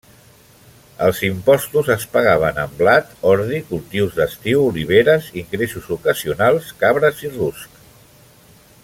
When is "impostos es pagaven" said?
1.27-2.57